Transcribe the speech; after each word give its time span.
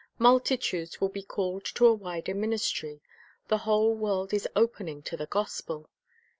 Multitudes 0.17 0.99
will 0.99 1.09
be 1.09 1.21
called 1.21 1.63
to 1.75 1.85
a 1.85 1.93
wider 1.93 2.33
ministry. 2.33 3.01
The 3.49 3.59
whole 3.59 3.93
world 3.93 4.33
is 4.33 4.47
opening 4.55 5.03
to 5.03 5.15
the 5.15 5.27
gospel. 5.27 5.91